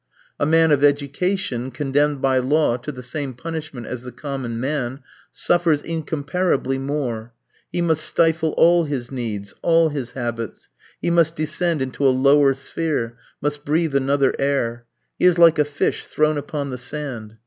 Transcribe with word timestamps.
A 0.39 0.47
man 0.47 0.71
of 0.71 0.83
education, 0.83 1.69
condemned 1.69 2.23
by 2.23 2.39
law 2.39 2.75
to 2.75 2.91
the 2.91 3.03
same 3.03 3.35
punishment 3.35 3.85
as 3.85 4.01
the 4.01 4.11
common 4.11 4.59
man, 4.59 5.01
suffers 5.31 5.83
incomparably 5.83 6.79
more. 6.79 7.33
He 7.71 7.83
must 7.83 8.03
stifle 8.03 8.55
all 8.57 8.85
his 8.85 9.11
needs, 9.11 9.53
all 9.61 9.89
his 9.89 10.13
habits, 10.13 10.69
he 10.99 11.11
must 11.11 11.35
descend 11.35 11.83
into 11.83 12.03
a 12.03 12.09
lower 12.09 12.55
sphere, 12.55 13.19
must 13.43 13.63
breathe 13.63 13.95
another 13.95 14.33
air. 14.39 14.85
He 15.19 15.25
is 15.25 15.37
like 15.37 15.59
a 15.59 15.63
fish 15.65 16.07
thrown 16.07 16.35
upon 16.35 16.71
the 16.71 16.79
sand. 16.79 17.37